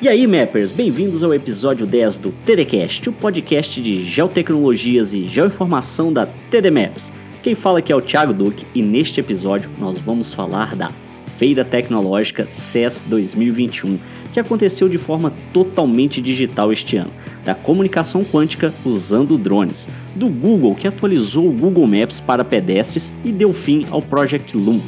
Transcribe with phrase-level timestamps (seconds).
[0.00, 6.12] E aí, Mappers, bem-vindos ao episódio 10 do TDCast, o podcast de geotecnologias e geoinformação
[6.12, 7.12] da TD Maps.
[7.42, 10.92] Quem fala aqui é o Thiago Duque e neste episódio nós vamos falar da
[11.36, 13.98] Feira Tecnológica CES 2021,
[14.32, 17.10] que aconteceu de forma totalmente digital este ano,
[17.44, 23.32] da comunicação quântica usando drones, do Google que atualizou o Google Maps para pedestres e
[23.32, 24.78] deu fim ao Project Loom,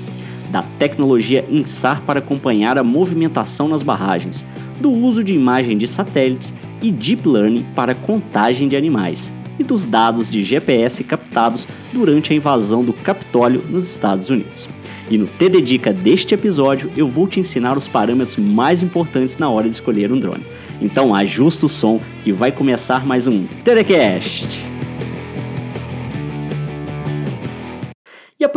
[0.50, 4.44] da tecnologia INSAR para acompanhar a movimentação nas barragens,
[4.80, 9.84] do uso de imagem de satélites e deep learning para contagem de animais, e dos
[9.84, 14.68] dados de GPS captados durante a invasão do Capitólio nos Estados Unidos.
[15.10, 19.50] E no TD Dica deste episódio eu vou te ensinar os parâmetros mais importantes na
[19.50, 20.44] hora de escolher um drone.
[20.80, 24.69] Então ajusta o som que vai começar mais um TDCast.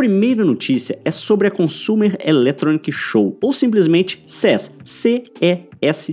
[0.04, 4.70] Primeira notícia é sobre a Consumer Electronic Show, ou simplesmente CES,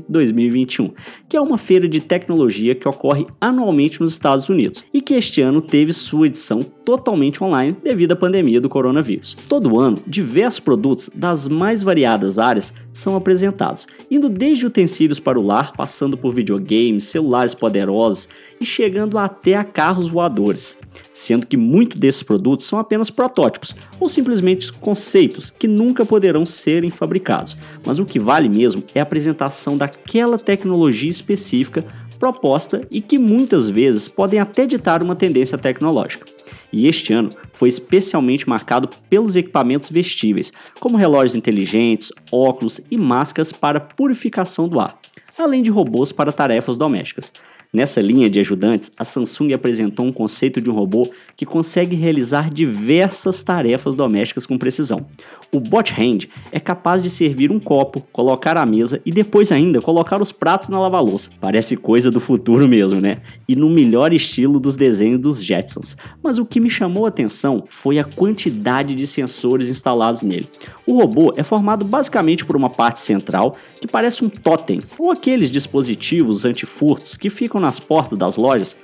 [0.08, 0.92] 2021,
[1.30, 5.42] que é uma feira de tecnologia que ocorre anualmente nos Estados Unidos e que este
[5.42, 9.36] ano teve sua edição totalmente online devido à pandemia do coronavírus.
[9.48, 15.46] Todo ano, diversos produtos das mais variadas áreas são apresentados, indo desde utensílios para o
[15.46, 18.28] lar, passando por videogames, celulares poderosos
[18.60, 20.78] e chegando até a carros voadores,
[21.14, 26.90] sendo que muitos desses produtos são apenas protótipos ou simplesmente conceitos que nunca poderão serem
[26.90, 27.58] fabricados.
[27.86, 31.86] Mas o que vale mesmo é a apresentação daquela tecnologia específica
[32.20, 36.28] proposta e que muitas vezes podem até ditar uma tendência tecnológica.
[36.72, 43.52] E este ano foi especialmente marcado pelos equipamentos vestíveis, como relógios inteligentes, óculos e máscaras
[43.52, 45.00] para purificação do ar,
[45.38, 47.34] além de robôs para tarefas domésticas.
[47.74, 52.50] Nessa linha de ajudantes, a Samsung apresentou um conceito de um robô que consegue realizar
[52.52, 55.06] diversas tarefas domésticas com precisão.
[55.54, 59.80] O Bot Hand é capaz de servir um copo, colocar a mesa e depois ainda
[59.80, 61.30] colocar os pratos na lava-louça.
[61.40, 63.22] Parece coisa do futuro mesmo, né?
[63.48, 65.96] E no melhor estilo dos desenhos dos Jetsons.
[66.22, 70.50] Mas o que me chamou a atenção foi a quantidade de sensores instalados nele.
[70.86, 75.50] O robô é formado basicamente por uma parte central que parece um totem ou aqueles
[75.50, 78.76] dispositivos antifurtos que ficam nas portas das lojas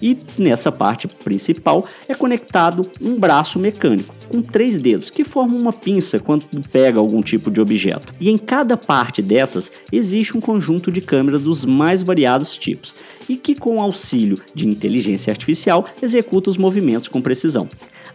[0.00, 5.72] e nessa parte principal é conectado um braço mecânico com três dedos que formam uma
[5.72, 8.12] pinça quando pega algum tipo de objeto.
[8.20, 12.94] E em cada parte dessas existe um conjunto de câmeras dos mais variados tipos
[13.28, 17.68] e que com auxílio de inteligência artificial executa os movimentos com precisão.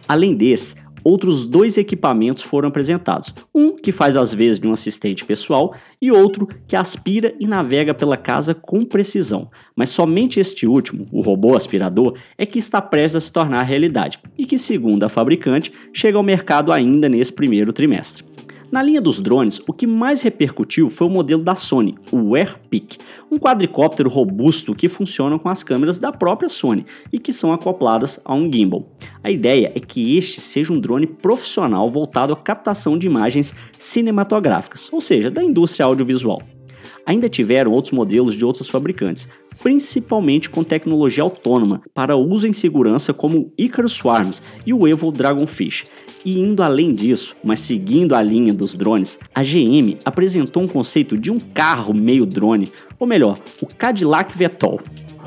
[0.08, 3.34] Além desse, outros dois equipamentos foram apresentados.
[3.54, 7.92] Um que faz as vezes de um assistente pessoal e outro que aspira e navega
[7.92, 9.50] pela casa com precisão.
[9.74, 14.18] Mas somente este último, o robô aspirador, é que está prestes a se tornar realidade
[14.38, 18.24] e que, segundo a fabricante, chega ao mercado ainda nesse primeiro trimestre.
[18.72, 22.96] Na linha dos drones, o que mais repercutiu foi o modelo da Sony, o Airpeak,
[23.30, 28.18] um quadricóptero robusto que funciona com as câmeras da própria Sony e que são acopladas
[28.24, 28.88] a um gimbal.
[29.22, 34.90] A ideia é que este seja um drone profissional voltado à captação de imagens cinematográficas,
[34.90, 36.40] ou seja, da indústria audiovisual.
[37.04, 39.28] Ainda tiveram outros modelos de outros fabricantes,
[39.60, 45.10] principalmente com tecnologia autônoma para uso em segurança como o Icarus Swarms e o Evo
[45.10, 45.84] Dragonfish.
[46.24, 51.18] E indo além disso, mas seguindo a linha dos drones, a GM apresentou um conceito
[51.18, 54.80] de um carro meio drone, ou melhor, o Cadillac Vetol.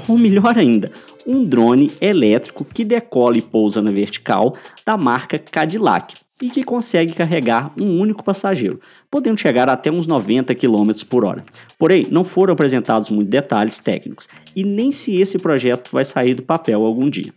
[0.08, 0.92] Ou melhor ainda,
[1.26, 7.14] um drone elétrico que decola e pousa na vertical da marca Cadillac, e que consegue
[7.14, 8.80] carregar um único passageiro,
[9.10, 11.46] podendo chegar até uns 90 km por hora.
[11.80, 16.44] Porém, não foram apresentados muitos detalhes técnicos e nem se esse projeto vai sair do
[16.44, 17.34] papel algum dia.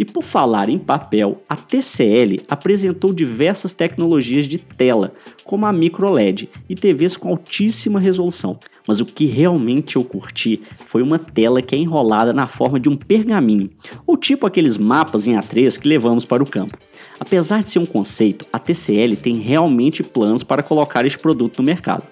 [0.00, 5.12] E por falar em papel, a TCL apresentou diversas tecnologias de tela,
[5.44, 8.58] como a microLED e TVs com altíssima resolução.
[8.88, 12.88] Mas o que realmente eu curti foi uma tela que é enrolada na forma de
[12.88, 13.68] um pergaminho,
[14.06, 16.78] ou tipo aqueles mapas em A3 que levamos para o campo.
[17.18, 21.66] Apesar de ser um conceito, a TCL tem realmente planos para colocar este produto no
[21.66, 22.04] mercado.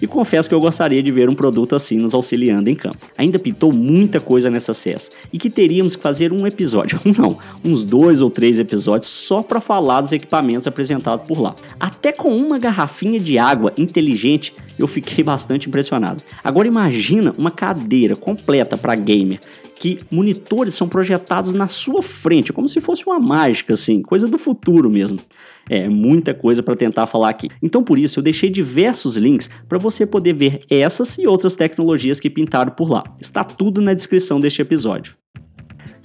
[0.00, 2.98] E confesso que eu gostaria de ver um produto assim nos auxiliando em campo.
[3.16, 7.84] Ainda pintou muita coisa nessa CES e que teríamos que fazer um episódio, não, uns
[7.84, 11.54] dois ou três episódios só para falar dos equipamentos apresentados por lá.
[11.78, 16.22] Até com uma garrafinha de água inteligente eu fiquei bastante impressionado.
[16.44, 19.40] Agora imagina uma cadeira completa para gamer
[19.78, 24.38] que monitores são projetados na sua frente, como se fosse uma mágica, assim, coisa do
[24.38, 25.18] futuro mesmo.
[25.68, 27.48] É muita coisa para tentar falar aqui.
[27.62, 32.20] Então, por isso, eu deixei diversos links para você poder ver essas e outras tecnologias
[32.20, 33.02] que pintaram por lá.
[33.20, 35.16] Está tudo na descrição deste episódio.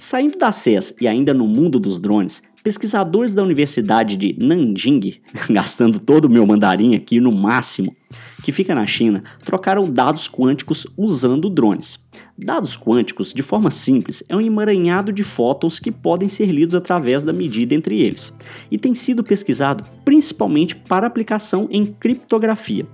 [0.02, 6.00] Saindo da CES e ainda no mundo dos drones, Pesquisadores da Universidade de Nanjing, gastando
[6.00, 7.94] todo o meu mandarim aqui no máximo,
[8.42, 12.00] que fica na China, trocaram dados quânticos usando drones.
[12.36, 17.22] Dados quânticos, de forma simples, é um emaranhado de fótons que podem ser lidos através
[17.22, 18.32] da medida entre eles,
[18.72, 22.84] e tem sido pesquisado principalmente para aplicação em criptografia.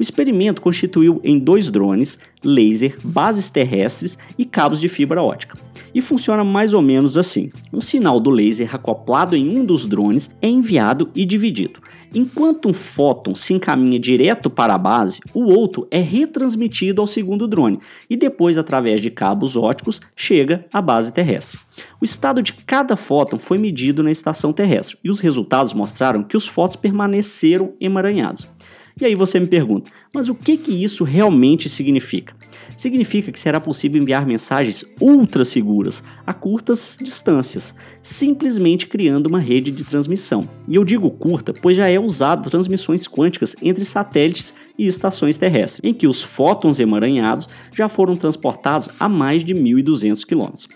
[0.00, 5.58] O experimento constituiu em dois drones, laser, bases terrestres e cabos de fibra ótica
[5.94, 10.34] e funciona mais ou menos assim: um sinal do laser acoplado em um dos drones
[10.40, 11.80] é enviado e dividido.
[12.14, 17.46] Enquanto um fóton se encaminha direto para a base, o outro é retransmitido ao segundo
[17.46, 21.60] drone e depois, através de cabos óticos, chega à base terrestre.
[22.00, 26.36] O estado de cada fóton foi medido na estação terrestre e os resultados mostraram que
[26.36, 28.48] os fótons permaneceram emaranhados.
[29.00, 32.34] E aí você me pergunta, mas o que, que isso realmente significa?
[32.76, 39.70] Significa que será possível enviar mensagens ultra seguras a curtas distâncias, simplesmente criando uma rede
[39.70, 40.46] de transmissão.
[40.68, 45.80] E eu digo curta, pois já é usado transmissões quânticas entre satélites e estações terrestres,
[45.82, 50.68] em que os fótons emaranhados já foram transportados a mais de 1.200 km.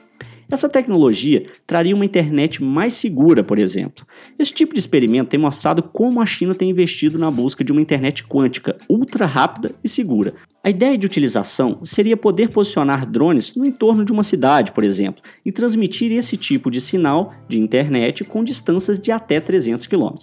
[0.51, 4.07] Essa tecnologia traria uma internet mais segura, por exemplo.
[4.39, 7.81] Esse tipo de experimento tem mostrado como a China tem investido na busca de uma
[7.81, 10.35] internet quântica ultra rápida e segura.
[10.63, 15.23] A ideia de utilização seria poder posicionar drones no entorno de uma cidade, por exemplo,
[15.45, 20.15] e transmitir esse tipo de sinal de internet com distâncias de até 300 km.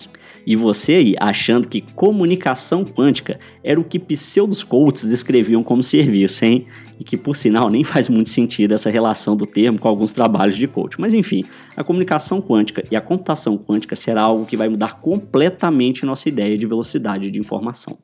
[0.45, 6.45] E você aí achando que comunicação quântica era o que pseudos coaches descreviam como serviço,
[6.45, 6.65] hein?
[7.01, 10.55] E que por sinal nem faz muito sentido essa relação do termo com alguns trabalhos
[10.55, 11.01] de coach.
[11.01, 11.43] Mas enfim,
[11.75, 16.55] a comunicação quântica e a computação quântica será algo que vai mudar completamente nossa ideia
[16.55, 17.97] de velocidade de informação.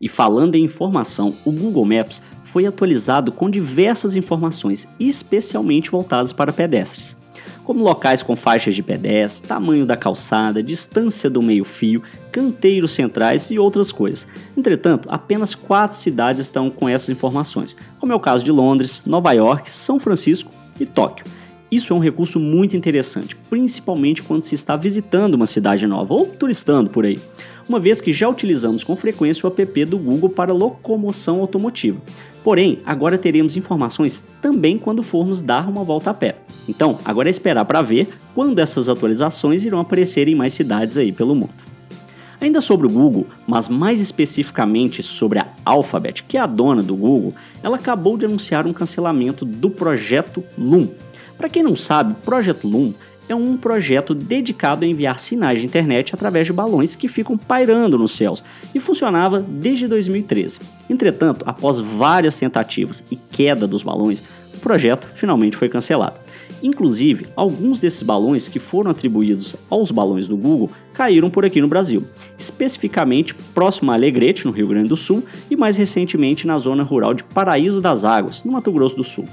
[0.00, 6.52] E falando em informação, o Google Maps foi atualizado com diversas informações, especialmente voltadas para
[6.52, 7.16] pedestres
[7.64, 13.58] como locais com faixas de pedestre, tamanho da calçada, distância do meio-fio, canteiros centrais e
[13.58, 14.28] outras coisas.
[14.56, 19.32] Entretanto, apenas quatro cidades estão com essas informações, como é o caso de Londres, Nova
[19.32, 21.24] York, São Francisco e Tóquio.
[21.70, 26.26] Isso é um recurso muito interessante, principalmente quando se está visitando uma cidade nova ou
[26.26, 27.18] turistando por aí
[27.68, 32.00] uma vez que já utilizamos com frequência o app do Google para locomoção automotiva.
[32.42, 36.36] Porém, agora teremos informações também quando formos dar uma volta a pé.
[36.68, 41.10] Então, agora é esperar para ver quando essas atualizações irão aparecer em mais cidades aí
[41.10, 41.54] pelo mundo.
[42.40, 46.94] Ainda sobre o Google, mas mais especificamente sobre a Alphabet, que é a dona do
[46.94, 47.32] Google,
[47.62, 50.88] ela acabou de anunciar um cancelamento do projeto Loom.
[51.38, 52.92] Para quem não sabe, o projeto Loom
[53.28, 57.98] é um projeto dedicado a enviar sinais de internet através de balões que ficam pairando
[57.98, 58.44] nos céus
[58.74, 60.60] e funcionava desde 2013.
[60.88, 64.22] Entretanto, após várias tentativas e queda dos balões,
[64.54, 66.20] o projeto finalmente foi cancelado.
[66.62, 71.68] Inclusive, alguns desses balões que foram atribuídos aos balões do Google caíram por aqui no
[71.68, 72.04] Brasil,
[72.38, 77.12] especificamente próximo a Alegrete, no Rio Grande do Sul, e mais recentemente na zona rural
[77.12, 79.26] de Paraíso das Águas, no Mato Grosso do Sul.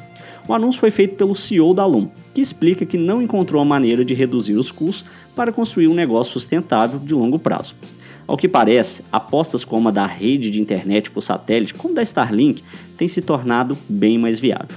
[0.52, 4.04] O anúncio foi feito pelo CEO da Alum, que explica que não encontrou a maneira
[4.04, 7.74] de reduzir os custos para construir um negócio sustentável de longo prazo.
[8.28, 12.62] Ao que parece, apostas como a da rede de internet por satélite, como da Starlink,
[12.98, 14.76] têm se tornado bem mais viável.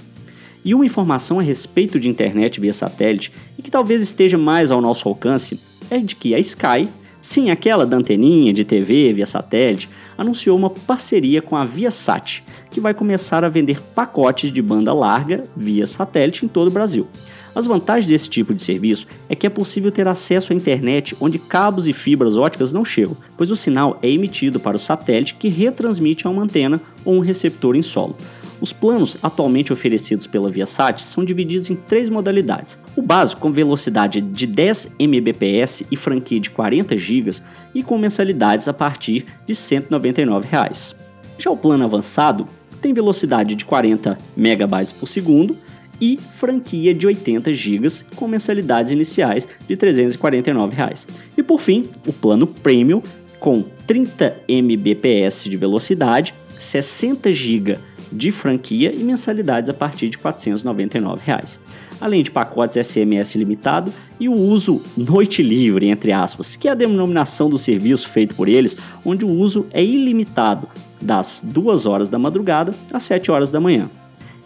[0.65, 4.81] E uma informação a respeito de internet via satélite, e que talvez esteja mais ao
[4.81, 5.59] nosso alcance,
[5.91, 6.88] é de que a Sky,
[7.21, 12.44] sim, aquela da anteninha de TV via satélite, anunciou uma parceria com a Viasat,
[12.75, 17.07] que vai começar a vender pacotes de banda larga via satélite em todo o Brasil.
[17.54, 21.38] As vantagens desse tipo de serviço é que é possível ter acesso à internet onde
[21.38, 25.47] cabos e fibras óticas não chegam, pois o sinal é emitido para o satélite que
[25.47, 28.19] retransmite a uma antena ou um receptor em solo.
[28.61, 32.76] Os planos atualmente oferecidos pela Viasat são divididos em três modalidades.
[32.97, 37.31] O básico com velocidade de 10 Mbps e franquia de 40 GB
[37.73, 40.97] e com mensalidades a partir de 199 reais.
[41.38, 42.47] Já o plano avançado
[42.85, 45.57] tem velocidade de 40 MB por segundo
[45.99, 51.09] e franquia de 80 GB com mensalidades iniciais de 349 reais.
[51.35, 53.03] E por fim, o plano Premium
[53.41, 57.79] com 30 Mbps de velocidade, 60 GB
[58.12, 61.59] de franquia e mensalidades a partir de 499 reais.
[61.99, 66.75] Além de pacotes SMS limitado e o uso noite livre, entre aspas, que é a
[66.75, 70.69] denominação do serviço feito por eles, onde o uso é ilimitado
[71.04, 73.88] das 2 horas da madrugada às 7 horas da manhã.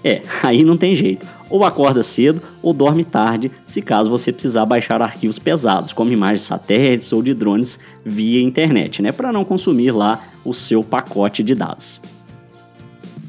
[0.02, 1.26] É, aí não tem jeito.
[1.50, 6.42] Ou acorda cedo ou dorme tarde, se caso você precisar baixar arquivos pesados, como imagens
[6.42, 11.54] satélites ou de drones via internet, né, para não consumir lá o seu pacote de
[11.54, 12.00] dados.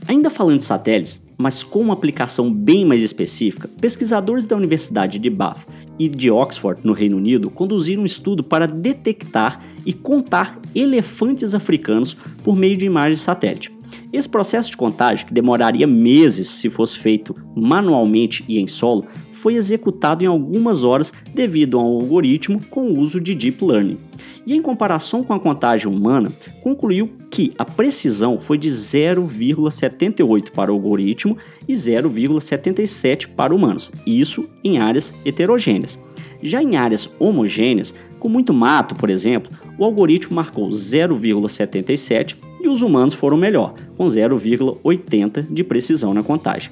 [0.07, 5.29] Ainda falando de satélites, mas com uma aplicação bem mais específica, pesquisadores da Universidade de
[5.29, 5.67] Bath
[5.97, 12.15] e de Oxford, no Reino Unido, conduziram um estudo para detectar e contar elefantes africanos
[12.43, 13.75] por meio de imagens satélite.
[14.13, 19.55] Esse processo de contagem, que demoraria meses se fosse feito manualmente e em solo, foi
[19.55, 23.97] executado em algumas horas devido a um algoritmo com o uso de deep learning.
[24.45, 26.31] E em comparação com a contagem humana,
[26.61, 31.35] concluiu que a precisão foi de 0,78 para o algoritmo
[31.67, 35.99] e 0,77 para humanos, isso em áreas heterogêneas.
[36.41, 42.81] Já em áreas homogêneas, com muito mato, por exemplo, o algoritmo marcou 0,77 e os
[42.81, 46.71] humanos foram melhor, com 0,80 de precisão na contagem.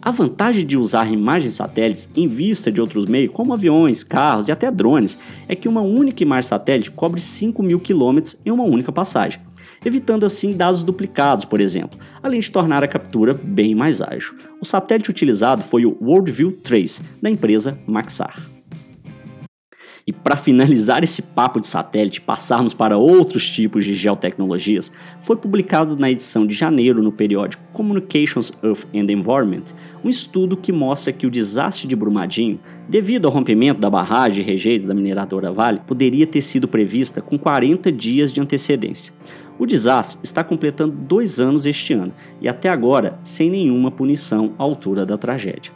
[0.00, 4.52] A vantagem de usar imagens satélites em vista de outros meios, como aviões, carros e
[4.52, 5.18] até drones,
[5.48, 9.40] é que uma única imagem satélite cobre 5 mil quilômetros em uma única passagem,
[9.82, 14.34] evitando assim dados duplicados, por exemplo, além de tornar a captura bem mais ágil.
[14.60, 18.38] O satélite utilizado foi o WorldView 3, da empresa Maxar.
[20.06, 25.34] E para finalizar esse papo de satélite e passarmos para outros tipos de geotecnologias, foi
[25.34, 29.64] publicado na edição de janeiro no periódico Communications Earth and Environment
[30.04, 34.50] um estudo que mostra que o desastre de Brumadinho, devido ao rompimento da barragem de
[34.50, 39.14] rejeitos da mineradora Vale, poderia ter sido prevista com 40 dias de antecedência.
[39.58, 44.62] O desastre está completando dois anos este ano e até agora sem nenhuma punição à
[44.62, 45.72] altura da tragédia.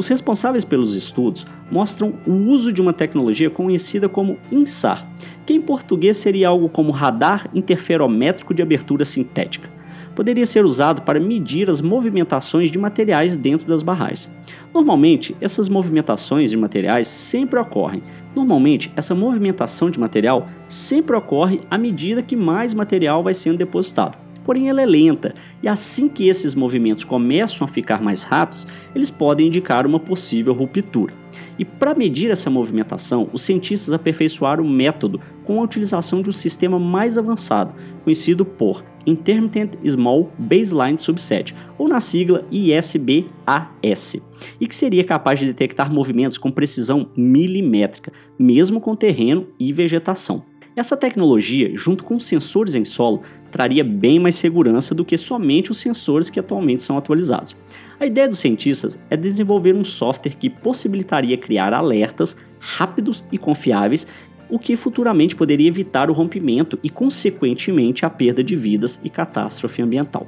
[0.00, 5.06] Os responsáveis pelos estudos mostram o uso de uma tecnologia conhecida como INSAR,
[5.44, 9.68] que em português seria algo como radar interferométrico de abertura sintética.
[10.16, 14.34] Poderia ser usado para medir as movimentações de materiais dentro das barragens.
[14.72, 18.02] Normalmente, essas movimentações de materiais sempre ocorrem.
[18.34, 24.29] Normalmente, essa movimentação de material sempre ocorre à medida que mais material vai sendo depositado
[24.44, 29.10] porém ela é lenta, e assim que esses movimentos começam a ficar mais rápidos, eles
[29.10, 31.14] podem indicar uma possível ruptura.
[31.58, 36.32] E para medir essa movimentação, os cientistas aperfeiçoaram o método com a utilização de um
[36.32, 44.16] sistema mais avançado, conhecido por Intermittent Small Baseline Subset, ou na sigla ISBAS,
[44.60, 50.42] e que seria capaz de detectar movimentos com precisão milimétrica, mesmo com terreno e vegetação.
[50.80, 53.20] Essa tecnologia, junto com sensores em solo,
[53.50, 57.54] traria bem mais segurança do que somente os sensores que atualmente são atualizados.
[58.00, 64.06] A ideia dos cientistas é desenvolver um software que possibilitaria criar alertas rápidos e confiáveis,
[64.48, 69.82] o que futuramente poderia evitar o rompimento e, consequentemente, a perda de vidas e catástrofe
[69.82, 70.26] ambiental.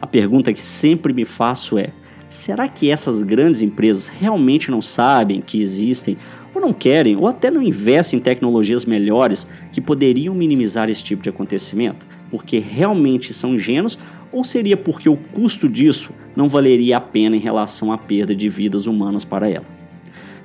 [0.00, 1.92] A pergunta que sempre me faço é:
[2.28, 6.16] será que essas grandes empresas realmente não sabem que existem
[6.56, 11.22] ou não querem, ou até não investem em tecnologias melhores que poderiam minimizar esse tipo
[11.22, 13.98] de acontecimento, porque realmente são ingênuos,
[14.32, 18.48] ou seria porque o custo disso não valeria a pena em relação à perda de
[18.48, 19.64] vidas humanas para ela?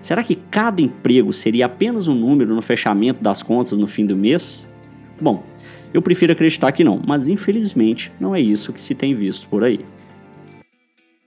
[0.02, 4.16] Será que cada emprego seria apenas um número no fechamento das contas no fim do
[4.16, 4.68] mês?
[5.20, 5.44] Bom,
[5.94, 9.64] eu prefiro acreditar que não, mas infelizmente não é isso que se tem visto por
[9.64, 9.80] aí.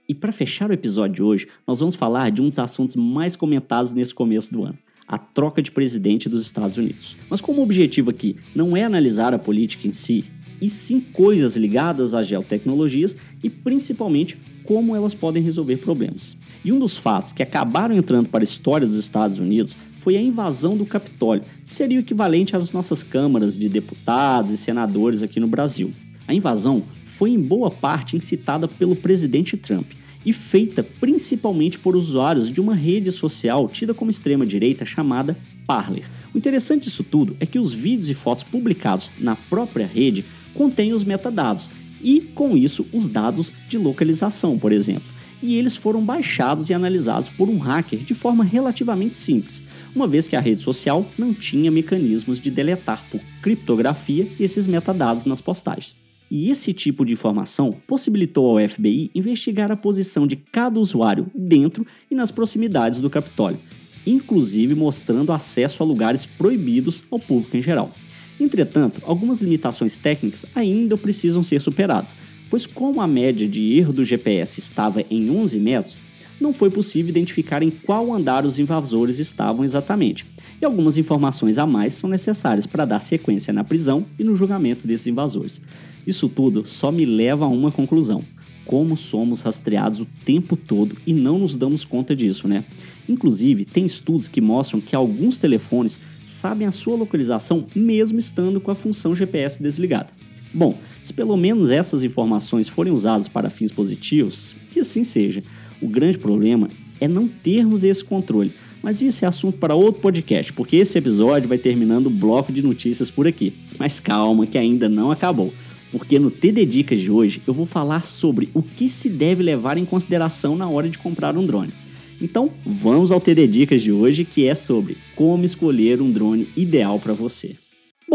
[0.07, 3.35] E para fechar o episódio de hoje, nós vamos falar de um dos assuntos mais
[3.35, 7.15] comentados nesse começo do ano, a troca de presidente dos Estados Unidos.
[7.29, 10.23] Mas como o objetivo aqui não é analisar a política em si,
[10.61, 16.37] e sim coisas ligadas às geotecnologias e principalmente como elas podem resolver problemas.
[16.63, 20.21] E um dos fatos que acabaram entrando para a história dos Estados Unidos foi a
[20.21, 25.39] invasão do Capitólio, que seria o equivalente às nossas câmaras de deputados e senadores aqui
[25.39, 25.91] no Brasil.
[26.27, 26.83] A invasão
[27.17, 29.91] foi em boa parte incitada pelo presidente Trump
[30.25, 36.05] e feita principalmente por usuários de uma rede social tida como extrema-direita chamada Parler.
[36.33, 40.93] O interessante disso tudo é que os vídeos e fotos publicados na própria rede contêm
[40.93, 41.69] os metadados
[42.01, 45.13] e, com isso, os dados de localização, por exemplo.
[45.41, 49.63] E eles foram baixados e analisados por um hacker de forma relativamente simples,
[49.95, 55.25] uma vez que a rede social não tinha mecanismos de deletar por criptografia esses metadados
[55.25, 56.04] nas postagens.
[56.29, 61.85] E esse tipo de informação possibilitou ao FBI investigar a posição de cada usuário dentro
[62.09, 63.59] e nas proximidades do Capitólio,
[64.05, 67.93] inclusive mostrando acesso a lugares proibidos ao público em geral.
[68.39, 72.15] Entretanto, algumas limitações técnicas ainda precisam ser superadas,
[72.49, 75.97] pois como a média de erro do GPS estava em 11 metros,
[76.39, 80.25] não foi possível identificar em qual andar os invasores estavam exatamente,
[80.61, 84.87] e algumas informações a mais são necessárias para dar sequência na prisão e no julgamento
[84.87, 85.61] desses invasores.
[86.05, 88.21] Isso tudo só me leva a uma conclusão.
[88.65, 92.65] Como somos rastreados o tempo todo e não nos damos conta disso, né?
[93.07, 98.71] Inclusive, tem estudos que mostram que alguns telefones sabem a sua localização mesmo estando com
[98.71, 100.09] a função GPS desligada.
[100.51, 105.43] Bom, se pelo menos essas informações forem usadas para fins positivos, que assim seja.
[105.81, 106.69] O grande problema
[106.99, 108.53] é não termos esse controle,
[108.85, 112.61] Mas isso é assunto para outro podcast, porque esse episódio vai terminando o bloco de
[112.61, 113.51] notícias por aqui.
[113.79, 115.51] Mas calma, que ainda não acabou.
[115.91, 119.79] Porque no TD Dicas de hoje eu vou falar sobre o que se deve levar
[119.79, 121.73] em consideração na hora de comprar um drone.
[122.21, 126.99] Então, vamos ao TD Dicas de hoje, que é sobre como escolher um drone ideal
[126.99, 127.55] para você.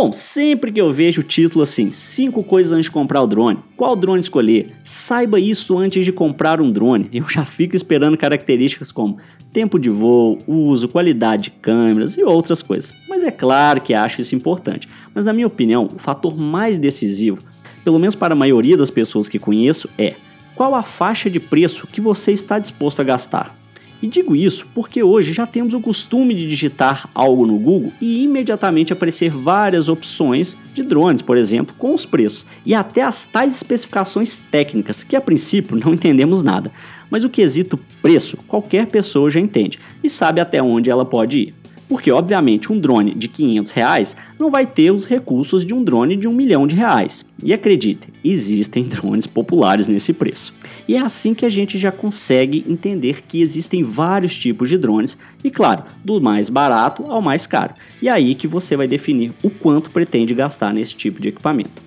[0.03, 3.59] Bom, sempre que eu vejo o título assim, 5 coisas antes de comprar o drone,
[3.77, 8.91] qual drone escolher, saiba isso antes de comprar um drone, eu já fico esperando características
[8.91, 9.19] como
[9.53, 12.95] tempo de voo, uso, qualidade de câmeras e outras coisas.
[13.11, 17.45] Mas é claro que acho isso importante, mas na minha opinião, o fator mais decisivo,
[17.85, 20.15] pelo menos para a maioria das pessoas que conheço, é
[20.55, 23.60] qual a faixa de preço que você está disposto a gastar.
[24.03, 28.23] E digo isso porque hoje já temos o costume de digitar algo no Google e
[28.23, 33.55] imediatamente aparecer várias opções de drones, por exemplo, com os preços e até as tais
[33.55, 36.73] especificações técnicas, que a princípio não entendemos nada.
[37.11, 41.60] Mas o quesito preço, qualquer pessoa já entende e sabe até onde ela pode ir.
[41.91, 46.15] Porque, obviamente, um drone de 500 reais não vai ter os recursos de um drone
[46.15, 47.27] de um milhão de reais.
[47.43, 50.55] E acredite, existem drones populares nesse preço.
[50.87, 55.19] E é assim que a gente já consegue entender que existem vários tipos de drones
[55.43, 57.75] e, claro, do mais barato ao mais caro.
[58.01, 61.83] E é aí que você vai definir o quanto pretende gastar nesse tipo de equipamento.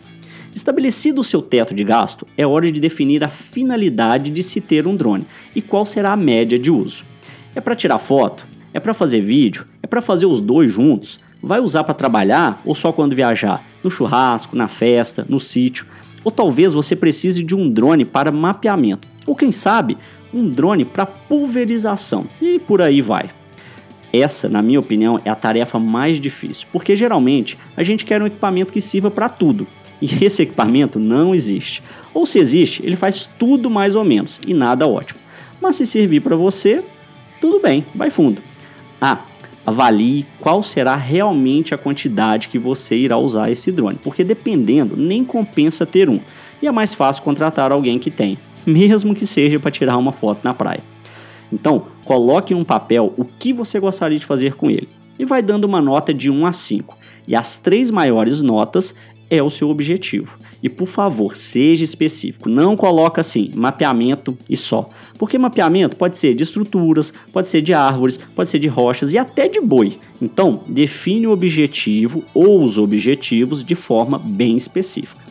[0.53, 4.86] Estabelecido o seu teto de gasto, é hora de definir a finalidade de se ter
[4.86, 7.05] um drone e qual será a média de uso.
[7.55, 8.51] É para tirar foto?
[8.74, 9.65] É para fazer vídeo?
[9.84, 11.20] É para fazer os dois juntos?
[11.42, 13.63] Vai usar para trabalhar ou só quando viajar?
[13.84, 15.86] No churrasco, na festa, no sítio?
[16.24, 19.08] Ou talvez você precise de um drone para mapeamento?
[19.27, 19.98] Ou quem sabe,
[20.34, 22.25] um drone para pulverização?
[22.42, 23.30] E por aí vai.
[24.12, 28.27] Essa, na minha opinião, é a tarefa mais difícil, porque geralmente a gente quer um
[28.27, 29.68] equipamento que sirva para tudo.
[30.01, 31.84] E esse equipamento não existe.
[32.13, 35.20] Ou se existe, ele faz tudo mais ou menos e nada ótimo.
[35.62, 36.84] Mas se servir para você,
[37.39, 38.42] tudo bem, vai fundo.
[39.05, 39.19] Ah,
[39.65, 45.25] avalie qual será realmente a quantidade que você irá usar esse drone, porque dependendo, nem
[45.25, 46.22] compensa ter um.
[46.62, 50.39] E é mais fácil contratar alguém que tem, mesmo que seja para tirar uma foto
[50.41, 50.79] na praia.
[51.51, 54.87] Então, coloque em um papel o que você gostaria de fazer com ele
[55.20, 56.98] e vai dando uma nota de 1 a 5.
[57.27, 58.96] E as três maiores notas
[59.33, 60.37] é o seu objetivo.
[60.61, 62.48] E por favor, seja específico.
[62.48, 64.89] Não coloca assim, mapeamento e só.
[65.17, 69.17] Porque mapeamento pode ser de estruturas, pode ser de árvores, pode ser de rochas e
[69.17, 69.98] até de boi.
[70.22, 75.24] Então, define o objetivo ou os objetivos de forma bem específica.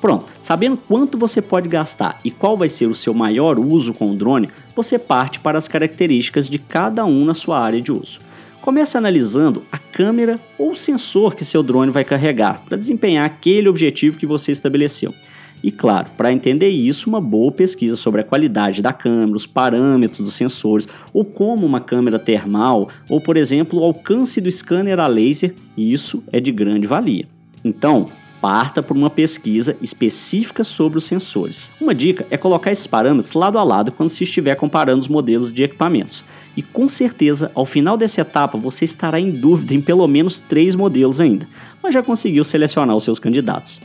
[0.00, 4.10] Pronto, sabendo quanto você pode gastar e qual vai ser o seu maior uso com
[4.10, 8.18] o drone, você parte para as características de cada um na sua área de uso.
[8.60, 14.18] Comece analisando a câmera ou sensor que seu drone vai carregar para desempenhar aquele objetivo
[14.18, 15.14] que você estabeleceu.
[15.62, 20.20] E claro, para entender isso, uma boa pesquisa sobre a qualidade da câmera, os parâmetros
[20.20, 25.06] dos sensores, ou como uma câmera termal, ou por exemplo, o alcance do scanner a
[25.06, 27.26] laser, isso é de grande valia.
[27.62, 28.06] Então,
[28.40, 31.70] parta por uma pesquisa específica sobre os sensores.
[31.80, 35.52] Uma dica é colocar esses parâmetros lado a lado quando se estiver comparando os modelos
[35.52, 36.24] de equipamentos.
[36.56, 40.74] E com certeza, ao final dessa etapa, você estará em dúvida em pelo menos três
[40.74, 41.46] modelos ainda,
[41.82, 43.80] mas já conseguiu selecionar os seus candidatos.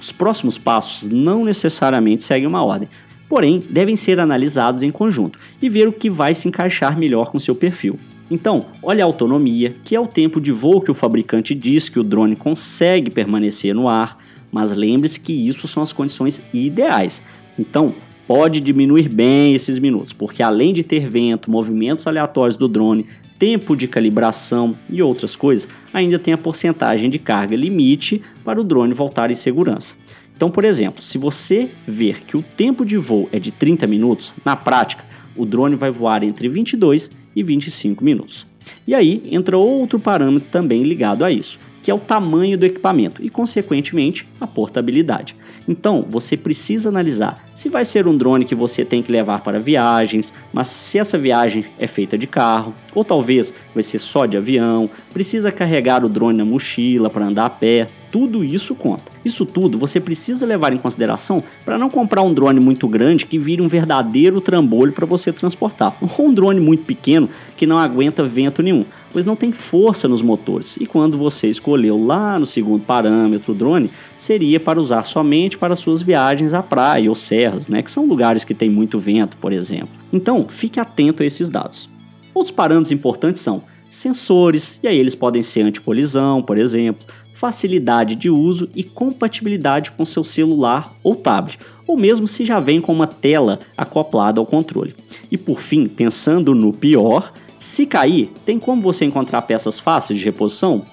[0.00, 2.88] Os próximos passos não necessariamente seguem uma ordem,
[3.28, 7.38] porém devem ser analisados em conjunto e ver o que vai se encaixar melhor com
[7.38, 7.98] seu perfil.
[8.30, 12.00] Então, olhe a autonomia, que é o tempo de voo que o fabricante diz que
[12.00, 14.18] o drone consegue permanecer no ar,
[14.50, 17.22] mas lembre-se que isso são as condições ideais.
[17.58, 17.94] Então,
[18.26, 23.06] pode diminuir bem esses minutos, porque além de ter vento, movimentos aleatórios do drone,
[23.38, 28.64] tempo de calibração e outras coisas, ainda tem a porcentagem de carga limite para o
[28.64, 29.96] drone voltar em segurança.
[30.34, 34.34] Então, por exemplo, se você ver que o tempo de voo é de 30 minutos,
[34.44, 35.04] na prática,
[35.36, 38.46] o drone vai voar entre 22 e 25 minutos.
[38.86, 43.22] E aí entra outro parâmetro também ligado a isso, que é o tamanho do equipamento
[43.22, 45.36] e, consequentemente, a portabilidade.
[45.68, 49.60] Então, você precisa analisar se vai ser um drone que você tem que levar para
[49.60, 54.36] viagens, mas se essa viagem é feita de carro, ou talvez vai ser só de
[54.36, 59.10] avião, precisa carregar o drone na mochila para andar a pé, tudo isso conta.
[59.24, 63.36] Isso tudo você precisa levar em consideração para não comprar um drone muito grande que
[63.40, 68.22] vire um verdadeiro trambolho para você transportar, ou um drone muito pequeno que não aguenta
[68.22, 70.76] vento nenhum, pois não tem força nos motores.
[70.80, 75.74] E quando você escolheu lá no segundo parâmetro o drone, seria para usar somente para
[75.74, 79.52] suas viagens à praia ou serras, né, que são lugares que tem muito vento, por
[79.52, 79.88] exemplo.
[80.12, 81.90] Então, fique atento a esses dados.
[82.32, 87.06] Outros parâmetros importantes são sensores, e aí eles podem ser anticolisão, por exemplo,
[87.44, 92.80] facilidade de uso e compatibilidade com seu celular ou tablet, ou mesmo se já vem
[92.80, 94.94] com uma tela acoplada ao controle.
[95.30, 100.24] E por fim, pensando no pior, Se cair, tem como você encontrar peças fáceis de
[100.26, 100.84] reposição?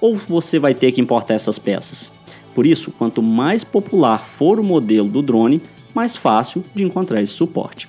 [0.00, 2.08] Ou você vai ter que importar essas peças?
[2.54, 5.60] Por isso, quanto mais popular for o modelo do drone,
[5.92, 7.88] mais fácil de encontrar esse suporte.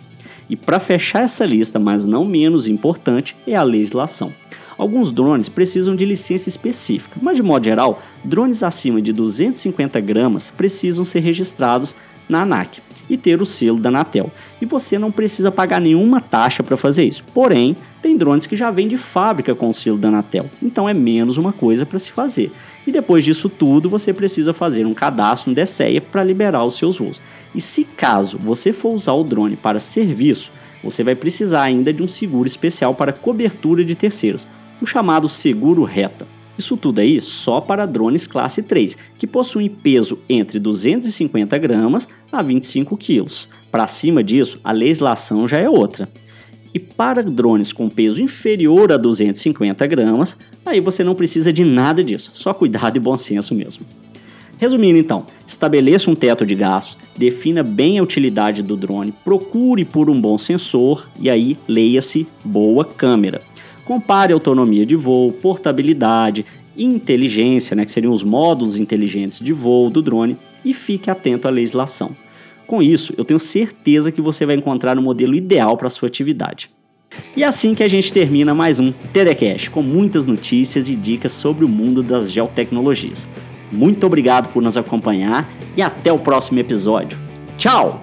[0.50, 4.34] E para fechar essa lista, mas não menos importante, é a legislação.
[4.82, 10.50] Alguns drones precisam de licença específica, mas de modo geral, drones acima de 250 gramas
[10.50, 11.96] precisam ser registrados
[12.28, 14.32] na ANAC e ter o selo da Anatel.
[14.60, 17.24] E você não precisa pagar nenhuma taxa para fazer isso.
[17.32, 20.96] Porém, tem drones que já vêm de fábrica com o selo da Anatel, então é
[20.96, 22.52] menos uma coisa para se fazer.
[22.88, 26.98] E depois disso tudo, você precisa fazer um cadastro no DSEA para liberar os seus
[26.98, 27.22] voos.
[27.54, 30.52] E se caso você for usar o drone para serviço,
[30.84, 34.48] você vai precisar ainda de um seguro especial para cobertura de terceiros,
[34.82, 36.28] o chamado seguro reta.
[36.58, 42.42] Isso tudo aí só para drones classe 3, que possuem peso entre 250 gramas a
[42.42, 43.48] 25 quilos.
[43.72, 46.10] Para cima disso, a legislação já é outra.
[46.74, 52.04] E para drones com peso inferior a 250 gramas, aí você não precisa de nada
[52.04, 53.86] disso, só cuidado e bom senso mesmo.
[54.58, 60.10] Resumindo então, estabeleça um teto de gastos, defina bem a utilidade do drone, procure por
[60.10, 63.42] um bom sensor e aí leia-se boa câmera.
[63.92, 66.46] Compare autonomia de voo, portabilidade,
[66.78, 71.52] inteligência, né, que seriam os módulos inteligentes de voo do drone, e fique atento à
[71.52, 72.12] legislação.
[72.66, 76.70] Com isso, eu tenho certeza que você vai encontrar o modelo ideal para sua atividade.
[77.36, 81.34] E é assim que a gente termina mais um TDCast, com muitas notícias e dicas
[81.34, 83.28] sobre o mundo das geotecnologias.
[83.70, 87.18] Muito obrigado por nos acompanhar e até o próximo episódio.
[87.58, 88.02] Tchau!